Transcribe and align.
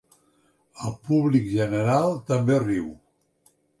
El 0.87 0.95
públic 1.09 1.45
general 1.57 2.09
també 2.31 2.59
riu. 2.65 2.89